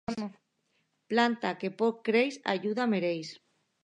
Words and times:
Planta 1.13 1.51
que 1.63 1.71
poc 1.81 1.99
creix, 2.07 2.39
ajuda 2.55 2.89
mereix. 2.95 3.31